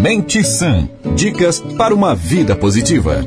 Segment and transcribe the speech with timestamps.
[0.00, 0.88] Mente Sã.
[1.14, 3.22] Dicas para uma vida positiva.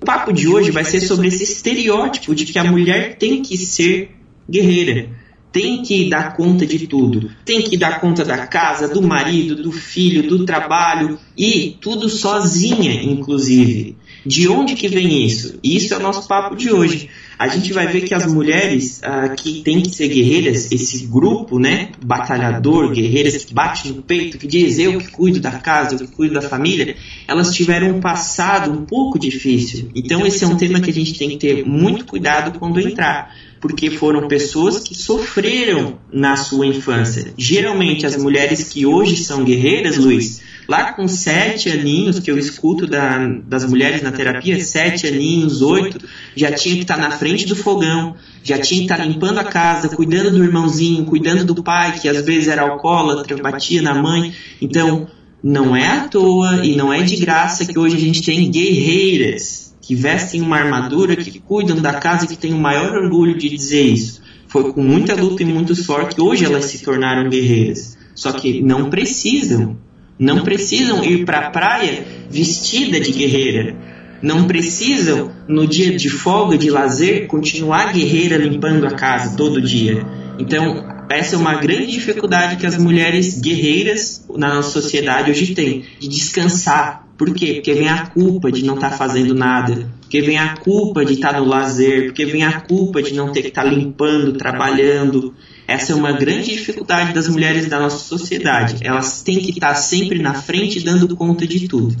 [0.00, 3.56] O papo de hoje vai ser sobre esse estereótipo de que a mulher tem que
[3.56, 4.12] ser
[4.48, 5.08] guerreira,
[5.50, 9.72] tem que dar conta de tudo, tem que dar conta da casa, do marido, do
[9.72, 13.96] filho, do trabalho e tudo sozinha, inclusive.
[14.24, 15.58] De onde que vem isso?
[15.62, 17.08] Isso é o nosso papo de hoje.
[17.38, 21.58] A gente vai ver que as mulheres ah, que têm que ser guerreiras, esse grupo,
[21.58, 25.98] né, batalhador, guerreiras que bate no peito, que diz eu que cuido da casa, eu
[25.98, 26.94] que cuido da família,
[27.26, 29.88] elas tiveram um passado um pouco difícil.
[29.94, 33.34] Então esse é um tema que a gente tem que ter muito cuidado quando entrar
[33.62, 37.32] porque foram pessoas que sofreram na sua infância.
[37.38, 42.86] Geralmente as mulheres que hoje são guerreiras, Luiz, lá com sete aninhos que eu escuto
[42.86, 45.98] da, das mulheres na terapia, sete aninhos, oito,
[46.36, 49.88] já tinha que estar na frente do fogão, já tinha que estar limpando a casa,
[49.88, 54.34] cuidando do irmãozinho, cuidando do pai, que às vezes era alcoólatra, batia na mãe.
[54.60, 55.08] Então,
[55.42, 59.62] não é à toa e não é de graça que hoje a gente tem guerreiras
[59.82, 63.48] que vestem uma armadura, que cuidam da casa e que têm o maior orgulho de
[63.48, 64.22] dizer isso.
[64.46, 67.98] Foi com muita luta e muito suor que hoje elas se tornaram guerreiras.
[68.14, 69.76] Só que não precisam,
[70.22, 73.74] não precisam ir para a praia vestida de guerreira.
[74.22, 80.06] Não precisam, no dia de folga, de lazer, continuar guerreira limpando a casa todo dia.
[80.38, 85.84] Então, essa é uma grande dificuldade que as mulheres guerreiras na nossa sociedade hoje têm,
[85.98, 87.54] de descansar, por quê?
[87.54, 91.14] Porque vem a culpa de não estar tá fazendo nada, porque vem a culpa de
[91.14, 94.32] estar tá no lazer, porque vem a culpa de não ter que estar tá limpando,
[94.32, 95.34] trabalhando.
[95.66, 98.86] Essa é uma grande dificuldade das mulheres da nossa sociedade.
[98.86, 101.96] Elas têm que estar sempre na frente dando conta de tudo.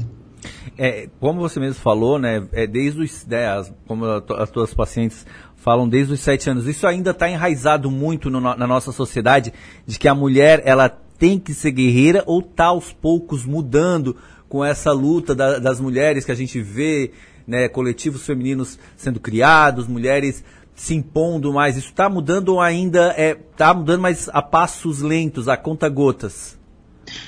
[0.76, 5.26] É, como você mesmo falou, né, é desde os 10, né, como as tuas pacientes
[5.56, 9.52] falam desde os 7 anos, isso ainda está enraizado muito no, na nossa sociedade,
[9.86, 14.16] de que a mulher ela tem que ser guerreira ou está aos poucos mudando
[14.48, 17.12] com essa luta da, das mulheres que a gente vê,
[17.46, 20.42] né, coletivos femininos sendo criados, mulheres
[20.74, 21.76] se impondo mais.
[21.76, 26.60] Isso está mudando ou ainda é está mudando, mas a passos lentos, a conta gotas?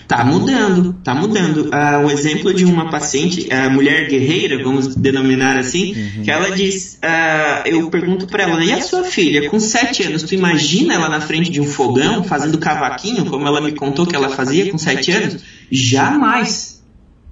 [0.06, 1.70] Tá mudando, tá mudando.
[1.70, 6.22] Uh, um exemplo de uma paciente, a uh, mulher guerreira, vamos denominar assim, uhum.
[6.22, 10.22] que ela diz, uh, eu pergunto para ela, e a sua filha, com sete anos,
[10.22, 14.14] tu imagina ela na frente de um fogão, fazendo cavaquinho, como ela me contou que
[14.14, 15.42] ela fazia com sete anos?
[15.70, 16.73] Jamais.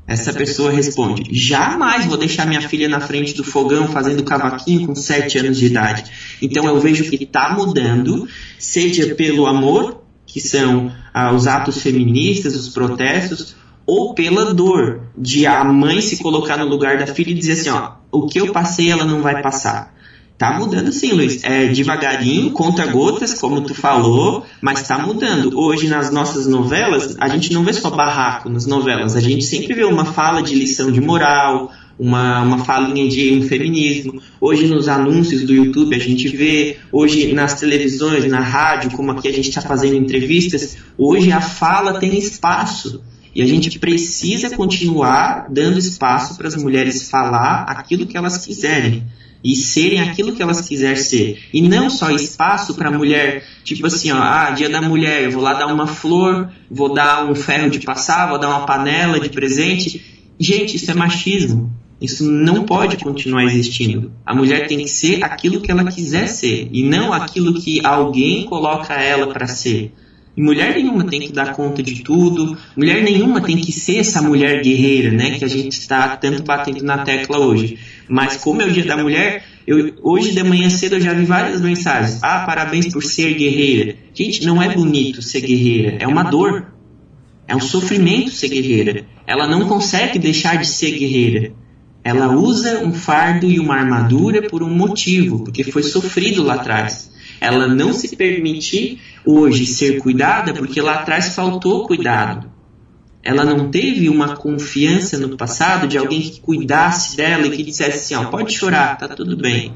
[0.07, 4.95] Essa pessoa responde: jamais vou deixar minha filha na frente do fogão fazendo cavaquinho com
[4.95, 6.05] 7 anos de idade.
[6.41, 12.57] Então eu vejo que está mudando, seja pelo amor, que são ah, os atos feministas,
[12.57, 13.55] os protestos,
[13.87, 17.71] ou pela dor de a mãe se colocar no lugar da filha e dizer assim:
[17.71, 19.95] ó, o que eu passei ela não vai passar.
[20.43, 21.45] Tá mudando sim, Luiz.
[21.45, 25.57] É devagarinho, conta gotas, como tu falou, mas tá mudando.
[25.57, 29.73] Hoje nas nossas novelas, a gente não vê só barraco nas novelas, a gente sempre
[29.73, 34.21] vê uma fala de lição de moral, uma, uma falinha de um feminismo.
[34.41, 39.29] Hoje nos anúncios do YouTube a gente vê, hoje nas televisões, na rádio, como aqui
[39.29, 43.01] a gente está fazendo entrevistas, hoje a fala tem espaço.
[43.34, 49.04] E a gente precisa continuar dando espaço para as mulheres falar aquilo que elas quiserem
[49.44, 51.38] e serem aquilo que elas quiserem ser.
[51.53, 55.31] E não só espaço para a mulher, tipo assim, ó, ah, dia da mulher, eu
[55.32, 59.19] vou lá dar uma flor, vou dar um ferro de passar, vou dar uma panela
[59.19, 60.04] de presente.
[60.38, 61.72] Gente, isso é machismo.
[62.00, 64.12] Isso não pode continuar existindo.
[64.26, 68.44] A mulher tem que ser aquilo que ela quiser ser e não aquilo que alguém
[68.44, 69.93] coloca ela para ser.
[70.34, 74.22] E mulher nenhuma tem que dar conta de tudo, mulher nenhuma tem que ser essa
[74.22, 77.78] mulher guerreira, né, que a gente está tanto batendo na tecla hoje.
[78.09, 81.26] Mas como é o dia da mulher, eu, hoje de manhã cedo eu já vi
[81.26, 82.19] várias mensagens.
[82.22, 83.97] Ah, parabéns por ser guerreira.
[84.15, 86.72] Gente, não é bonito ser guerreira, é uma dor.
[87.47, 89.04] É um sofrimento ser guerreira.
[89.26, 91.53] Ela não consegue deixar de ser guerreira.
[92.03, 97.12] Ela usa um fardo e uma armadura por um motivo, porque foi sofrido lá atrás
[97.43, 102.51] ela não se permite hoje ser cuidada porque lá atrás faltou cuidado.
[103.23, 108.15] Ela não teve uma confiança no passado de alguém que cuidasse dela e que dissesse
[108.15, 109.73] assim, ó, pode chorar, tá tudo bem.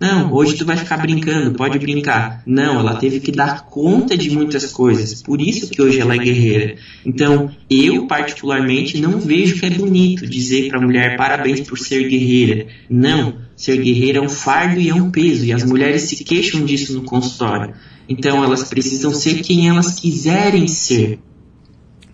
[0.00, 2.42] Não, hoje tu vai ficar brincando, pode brincar.
[2.46, 5.20] Não, ela teve que dar conta de muitas coisas.
[5.20, 6.76] Por isso que hoje ela é guerreira.
[7.04, 12.08] Então, eu particularmente não vejo que é bonito dizer para a mulher parabéns por ser
[12.08, 12.68] guerreira.
[12.88, 16.64] Não, ser guerreira é um fardo e é um peso, e as mulheres se queixam
[16.64, 17.74] disso no consultório.
[18.08, 21.18] Então, elas precisam ser quem elas quiserem ser.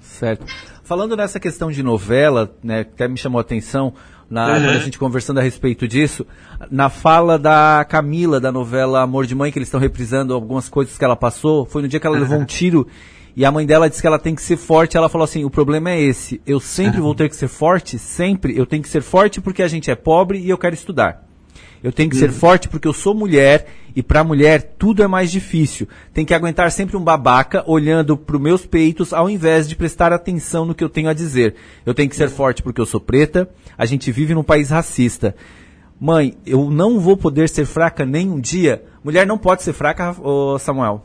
[0.01, 0.47] Certo.
[0.83, 3.93] Falando nessa questão de novela, né, até me chamou a atenção,
[4.29, 4.71] na, uhum.
[4.71, 6.27] a gente conversando a respeito disso,
[6.71, 10.97] na fala da Camila, da novela Amor de Mãe, que eles estão reprisando algumas coisas
[10.97, 12.23] que ela passou, foi no dia que ela uhum.
[12.23, 12.87] levou um tiro
[13.37, 14.97] E a mãe dela disse que ela tem que ser forte.
[14.97, 16.41] Ela falou assim: o problema é esse.
[16.47, 18.57] Eu sempre vou ter que ser forte, sempre.
[18.57, 21.24] Eu tenho que ser forte porque a gente é pobre e eu quero estudar.
[21.85, 22.35] Eu tenho que ser Uhum.
[22.35, 25.87] forte porque eu sou mulher e pra mulher tudo é mais difícil.
[26.15, 30.65] Tem que aguentar sempre um babaca olhando pro meus peitos ao invés de prestar atenção
[30.65, 31.55] no que eu tenho a dizer.
[31.85, 33.49] Eu tenho que ser forte porque eu sou preta.
[33.77, 35.37] A gente vive num país racista.
[36.01, 38.83] Mãe, eu não vou poder ser fraca nem um dia.
[39.05, 40.17] Mulher não pode ser fraca,
[40.59, 41.05] Samuel.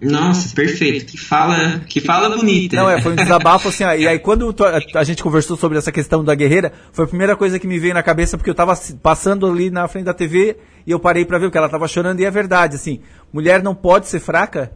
[0.00, 1.06] Nossa, perfeito.
[1.06, 2.76] Que fala, que fala bonita.
[2.76, 5.56] Não, é, foi um desabafo assim, ó, e aí quando tu- a, a gente conversou
[5.56, 8.48] sobre essa questão da guerreira, foi a primeira coisa que me veio na cabeça, porque
[8.50, 10.56] eu tava passando ali na frente da TV
[10.86, 13.00] e eu parei pra ver, porque ela tava chorando, e é verdade, assim,
[13.32, 14.70] mulher não pode ser fraca?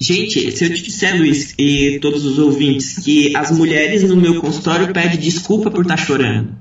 [0.00, 4.40] Gente, se eu te disser, Luiz, e todos os ouvintes, que as mulheres no meu
[4.40, 6.56] consultório pedem desculpa por estar chorando.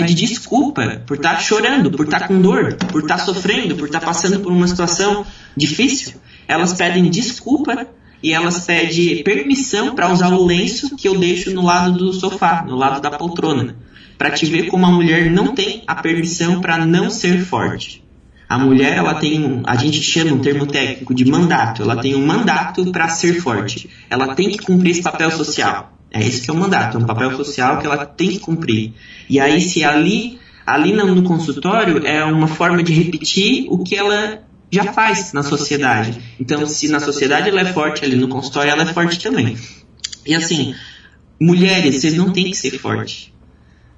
[0.00, 4.40] Pede desculpa por estar chorando, por estar com dor, por estar sofrendo, por estar passando
[4.40, 5.24] por uma situação
[5.56, 6.14] difícil.
[6.48, 7.86] Elas pedem desculpa
[8.22, 12.64] e elas pedem permissão para usar o lenço que eu deixo no lado do sofá,
[12.66, 13.76] no lado da poltrona.
[14.18, 18.02] Para te ver como a mulher não tem a permissão para não ser forte.
[18.48, 21.82] A mulher, ela tem um, a gente chama um termo técnico de mandato.
[21.82, 23.88] Ela tem um mandato para ser forte.
[24.08, 25.93] Ela tem que cumprir esse papel social.
[26.14, 28.92] É isso que é o mandato, é um papel social que ela tem que cumprir.
[29.28, 33.96] E aí, se ali, ali no, no consultório, é uma forma de repetir o que
[33.96, 34.40] ela
[34.70, 36.16] já faz na sociedade.
[36.38, 39.58] Então, se na sociedade ela é forte, ali no consultório ela é forte também.
[40.24, 40.72] E assim,
[41.40, 43.32] mulheres, vocês não têm que ser fortes.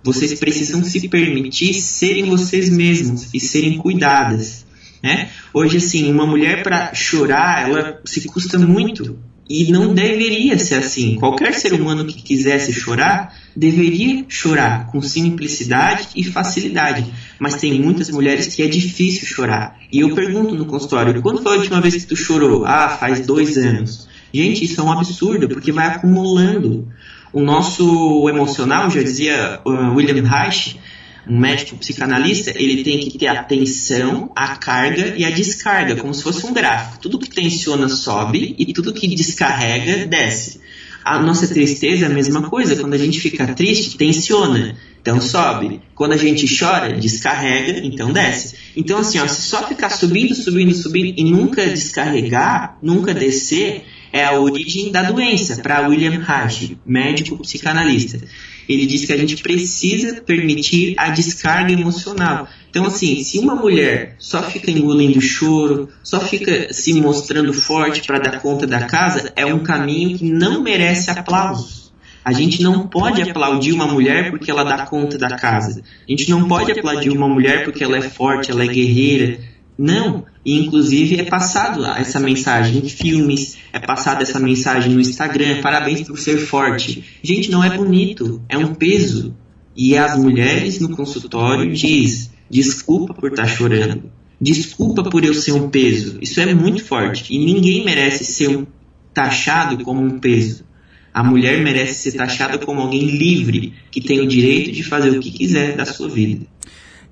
[0.02, 4.64] Vocês precisam se permitir serem vocês mesmos e serem cuidadas.
[5.02, 5.28] Né?
[5.52, 9.18] Hoje, assim, uma mulher para chorar, ela se custa muito.
[9.48, 11.14] E não deveria ser assim.
[11.16, 17.06] Qualquer ser humano que quisesse chorar, deveria chorar com simplicidade e facilidade.
[17.38, 19.78] Mas tem muitas mulheres que é difícil chorar.
[19.92, 22.64] E eu pergunto no consultório, quando foi a última vez que tu chorou?
[22.64, 24.08] Ah, faz dois anos.
[24.34, 26.88] Gente, isso é um absurdo, porque vai acumulando.
[27.32, 30.78] O nosso emocional, já dizia uh, William Reich,
[31.28, 36.14] um médico psicanalista, ele tem que ter a tensão, a carga e a descarga, como
[36.14, 37.00] se fosse um gráfico.
[37.00, 40.60] Tudo que tensiona sobe e tudo que descarrega desce.
[41.04, 42.74] A nossa tristeza é a mesma coisa.
[42.74, 44.76] Quando a gente fica triste, tensiona.
[45.00, 45.80] Então sobe.
[45.94, 48.56] Quando a gente chora, descarrega, então desce.
[48.76, 54.24] Então assim, ó, se só ficar subindo, subindo, subindo e nunca descarregar, nunca descer, é
[54.24, 58.20] a origem da doença, para William Reich, médico psicanalista.
[58.68, 62.48] Ele diz que a gente precisa permitir a descarga emocional.
[62.68, 68.18] Então, assim, se uma mulher só fica engolindo choro, só fica se mostrando forte para
[68.18, 71.86] dar conta da casa, é um caminho que não merece aplausos.
[72.26, 75.80] A gente não pode aplaudir uma mulher porque ela dá conta da casa.
[76.08, 79.38] A gente não pode aplaudir uma mulher porque ela é forte, ela é guerreira.
[79.78, 85.60] Não, e inclusive é passado essa mensagem em filmes, é passada essa mensagem no Instagram,
[85.60, 87.04] parabéns por ser forte.
[87.22, 89.34] Gente, não é bonito, é um peso.
[89.76, 95.68] E as mulheres no consultório diz, desculpa por estar chorando, desculpa por eu ser um
[95.68, 96.18] peso.
[96.22, 98.66] Isso é muito forte e ninguém merece ser um,
[99.12, 100.64] taxado como um peso.
[101.12, 105.20] A mulher merece ser taxada como alguém livre, que tem o direito de fazer o
[105.20, 106.46] que quiser da sua vida.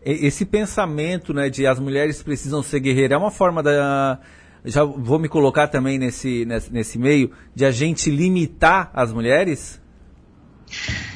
[0.05, 4.19] Esse pensamento, né, de as mulheres precisam ser guerreiras, é uma forma da.
[4.65, 9.81] Já vou me colocar também nesse, nesse, nesse meio, de a gente limitar as mulheres?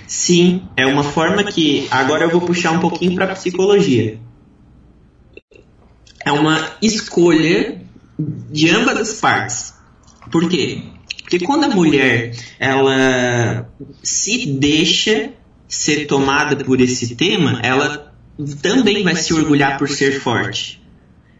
[0.07, 1.87] Sim, é uma forma que.
[1.91, 4.19] Agora eu vou puxar um pouquinho para psicologia.
[6.25, 7.81] É uma escolha
[8.19, 9.75] de ambas as partes.
[10.31, 10.83] Por quê?
[11.21, 13.71] Porque quando a mulher ela
[14.03, 15.31] se deixa
[15.67, 18.08] ser tomada por esse tema, ela
[18.63, 20.81] também vai se orgulhar por ser forte.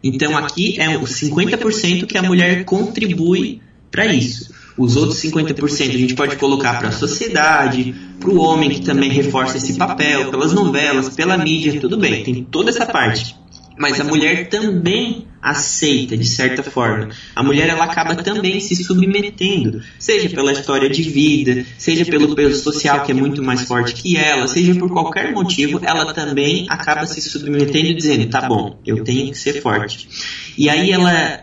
[0.03, 4.53] Então aqui é os 50% que a mulher contribui para isso.
[4.77, 9.11] Os outros 50% a gente pode colocar para a sociedade, para o homem que também
[9.11, 13.35] reforça esse papel, pelas novelas, pela mídia, tudo bem, tem toda essa parte.
[13.77, 17.09] Mas a mulher também aceita, de certa forma.
[17.35, 22.61] A mulher ela acaba também se submetendo, seja pela história de vida, seja pelo peso
[22.61, 27.05] social que é muito mais forte que ela, seja por qualquer motivo, ela também acaba
[27.05, 30.09] se submetendo e dizendo: tá bom, eu tenho que ser forte.
[30.57, 31.41] E aí ela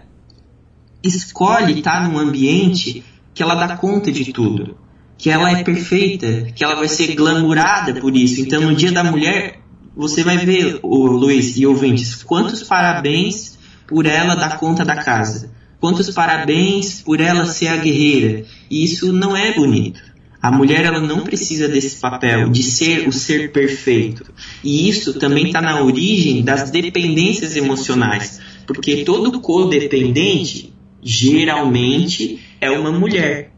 [1.03, 4.77] escolhe estar num ambiente que ela dá conta de tudo,
[5.17, 8.41] que ela é perfeita, que ela vai ser glamourada por isso.
[8.41, 9.61] Então, no Dia da Mulher,
[9.95, 13.56] você vai ver, o Luiz e ouvintes, quantos parabéns
[13.87, 15.51] por ela dar conta da casa.
[15.81, 18.45] Quantos parabéns por ela ser a guerreira.
[18.71, 20.01] E isso não é bonito.
[20.41, 24.25] A mulher ela não precisa desse papel de ser o ser perfeito.
[24.63, 28.41] E isso também está na origem das dependências emocionais.
[28.67, 33.56] Porque todo codependente, geralmente é uma mulher.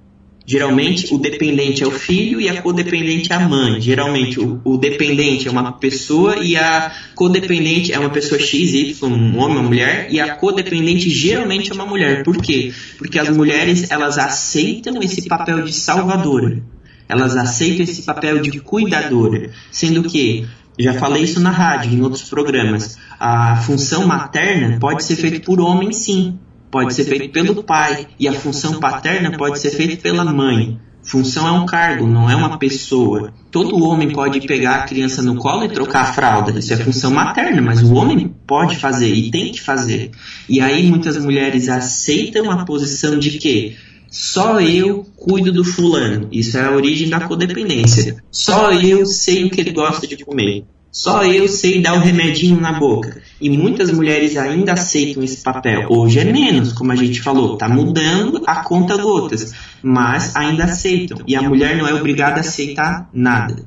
[0.51, 3.83] Geralmente o dependente é o filho e a codependente é a mãe.
[3.83, 9.37] Geralmente o, o dependente é uma pessoa e a codependente é uma pessoa X, um
[9.37, 12.25] homem, uma mulher, e a codependente geralmente é uma mulher.
[12.25, 12.73] Por quê?
[12.97, 16.63] Porque as mulheres elas aceitam esse papel de salvadora.
[17.07, 20.47] Elas aceitam esse papel de cuidadora, sendo que
[20.79, 22.97] já falei isso na rádio, em outros programas.
[23.21, 26.39] A função materna pode ser feita por homem, sim
[26.71, 30.79] pode ser feito pelo pai e a função paterna pode ser feita pela mãe.
[31.03, 33.33] Função é um cargo, não é uma pessoa.
[33.51, 36.59] Todo homem pode pegar a criança no colo e trocar a fralda.
[36.59, 40.11] Isso é função materna, mas o homem pode fazer e tem que fazer.
[40.47, 43.77] E aí muitas mulheres aceitam a posição de que
[44.11, 46.29] só eu cuido do fulano.
[46.31, 48.23] Isso é a origem da codependência.
[48.31, 50.65] Só eu sei o que ele gosta de comer.
[50.91, 53.21] Só eu sei dar o remedinho na boca.
[53.41, 55.87] E muitas mulheres ainda aceitam esse papel.
[55.89, 59.53] Hoje é menos, como a gente falou, está mudando a conta gotas,
[59.83, 61.19] mas ainda aceitam.
[61.27, 63.65] E a mulher não é obrigada a aceitar nada.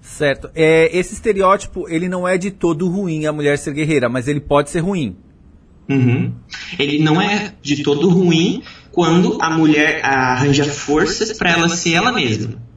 [0.00, 0.50] Certo.
[0.54, 4.40] É, esse estereótipo, ele não é de todo ruim a mulher ser guerreira, mas ele
[4.40, 5.16] pode ser ruim.
[5.88, 6.32] Uhum.
[6.78, 12.12] Ele não é de todo ruim quando a mulher arranja forças para ela ser ela
[12.12, 12.69] mesma.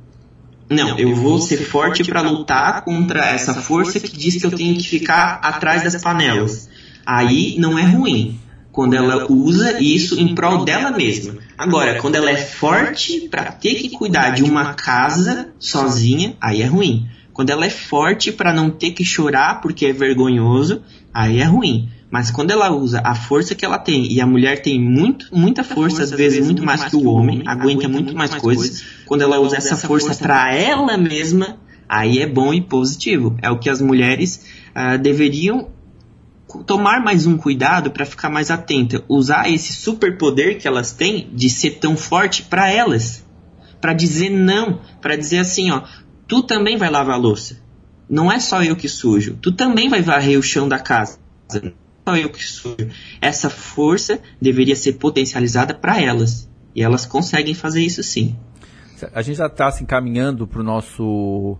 [0.70, 4.76] Não, eu vou ser forte para lutar contra essa força que diz que eu tenho
[4.76, 6.70] que ficar atrás das panelas.
[7.06, 8.40] Aí não é ruim.
[8.72, 11.36] Quando ela usa isso em prol dela mesma.
[11.58, 16.66] Agora, quando ela é forte para ter que cuidar de uma casa sozinha, aí é
[16.66, 17.08] ruim.
[17.34, 20.82] Quando ela é forte para não ter que chorar porque é vergonhoso,
[21.14, 21.90] aí é ruim.
[22.14, 25.64] Mas quando ela usa a força que ela tem, e a mulher tem muito, muita
[25.64, 29.40] força, força às vezes muito mais que o homem, aguenta muito mais coisas, quando ela
[29.40, 31.58] usa essa força para ela mesma,
[31.90, 33.36] aí é bom e positivo.
[33.42, 35.70] É o que as mulheres uh, deveriam
[36.68, 41.50] tomar mais um cuidado para ficar mais atenta, usar esse superpoder que elas têm de
[41.50, 43.26] ser tão forte para elas,
[43.82, 45.82] para dizer não, para dizer assim, ó,
[46.28, 47.58] tu também vai lavar a louça.
[48.08, 51.18] Não é só eu que sujo, tu também vai varrer o chão da casa
[52.08, 52.90] eu que sujo.
[53.22, 56.50] Essa força deveria ser potencializada para elas.
[56.76, 58.36] E elas conseguem fazer isso sim.
[59.14, 61.58] A gente já está se encaminhando para o nosso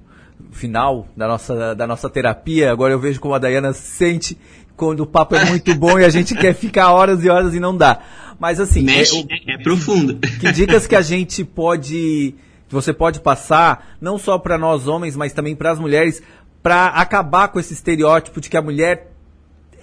[0.52, 2.72] final da nossa, da nossa terapia.
[2.72, 4.38] Agora eu vejo como a Dayana sente
[4.76, 7.60] quando o papo é muito bom e a gente quer ficar horas e horas e
[7.60, 8.02] não dá.
[8.40, 8.84] Mas assim.
[8.84, 10.20] Mexe, é, é, é profundo.
[10.40, 12.36] Que dicas que a gente pode.
[12.68, 16.22] que você pode passar, não só para nós homens, mas também para as mulheres,
[16.62, 19.13] para acabar com esse estereótipo de que a mulher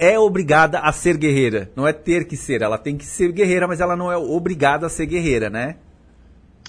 [0.00, 1.71] é obrigada a ser guerreira.
[1.76, 4.87] Não é ter que ser, ela tem que ser guerreira, mas ela não é obrigada
[4.87, 5.76] a ser guerreira, né?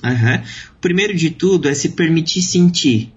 [0.04, 0.44] Uhum.
[0.82, 3.14] Primeiro de tudo é se permitir sentir.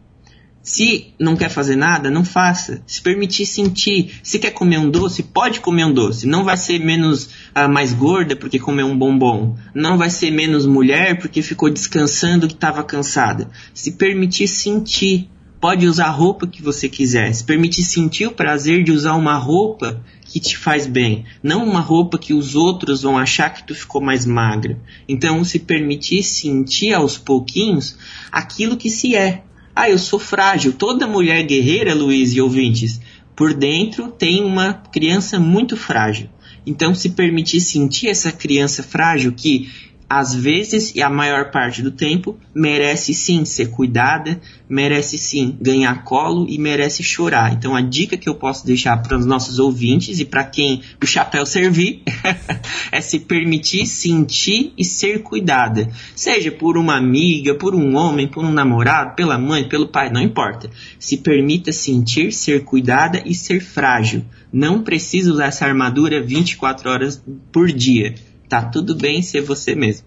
[0.62, 2.82] Se não quer fazer nada, não faça.
[2.86, 4.18] Se permitir sentir.
[4.22, 6.26] Se quer comer um doce, pode comer um doce.
[6.26, 9.56] Não vai ser menos uh, mais gorda porque comeu um bombom.
[9.74, 13.50] Não vai ser menos mulher porque ficou descansando que estava cansada.
[13.74, 15.28] Se permitir sentir
[15.64, 17.32] pode usar a roupa que você quiser.
[17.32, 21.80] Se permite sentir o prazer de usar uma roupa que te faz bem, não uma
[21.80, 24.78] roupa que os outros vão achar que tu ficou mais magra.
[25.08, 27.96] Então, se permitir sentir aos pouquinhos
[28.30, 29.42] aquilo que se é.
[29.74, 30.74] Ah, eu sou frágil.
[30.74, 33.00] Toda mulher guerreira, Luiz e ouvintes,
[33.34, 36.28] por dentro tem uma criança muito frágil.
[36.66, 39.70] Então, se permitir sentir essa criança frágil que
[40.16, 46.04] às vezes e a maior parte do tempo, merece sim ser cuidada, merece sim ganhar
[46.04, 47.52] colo e merece chorar.
[47.52, 51.06] Então a dica que eu posso deixar para os nossos ouvintes e para quem o
[51.06, 52.02] chapéu servir
[52.92, 55.90] é se permitir sentir e ser cuidada.
[56.14, 60.20] Seja por uma amiga, por um homem, por um namorado, pela mãe, pelo pai, não
[60.20, 60.70] importa.
[60.96, 64.24] Se permita sentir, ser cuidada e ser frágil.
[64.52, 68.14] Não precisa usar essa armadura 24 horas por dia
[68.48, 70.06] Tá tudo bem ser você mesmo.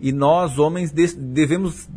[0.00, 1.88] E nós, homens, devemos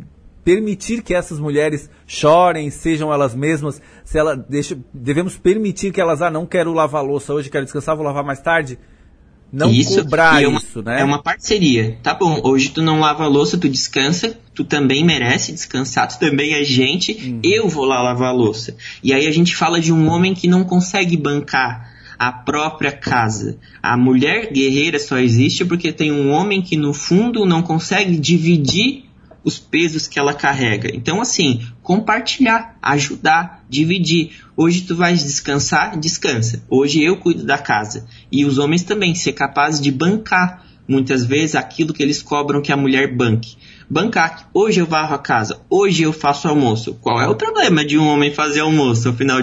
[0.44, 6.20] permitir que essas mulheres chorem, sejam elas mesmas, se ela deixa, devemos permitir que elas,
[6.20, 8.78] ah, não quero lavar louça hoje, quero descansar, vou lavar mais tarde.
[9.52, 11.02] Não isso, cobrar é uma, isso, né?
[11.02, 11.98] É uma parceria.
[12.02, 16.18] Tá bom, hoje tu não lava a louça, tu descansa, tu também merece descansar, tu
[16.18, 17.40] também é gente, uhum.
[17.44, 18.74] eu vou lá lavar a louça.
[19.02, 23.58] E aí a gente fala de um homem que não consegue bancar a própria casa.
[23.82, 29.04] A mulher guerreira só existe porque tem um homem que no fundo não consegue dividir
[29.44, 30.94] os pesos que ela carrega.
[30.94, 34.32] Então, assim, compartilhar, ajudar, dividir.
[34.56, 36.62] Hoje tu vais descansar, descansa.
[36.68, 38.06] Hoje eu cuido da casa.
[38.30, 42.72] E os homens também, ser capazes de bancar muitas vezes aquilo que eles cobram que
[42.72, 43.56] a mulher banque.
[43.88, 46.94] Bancar, hoje eu varro a casa, hoje eu faço almoço.
[46.94, 49.40] Qual é o problema de um homem fazer almoço ao final